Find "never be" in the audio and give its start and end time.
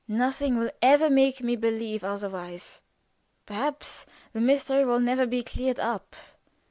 4.99-5.43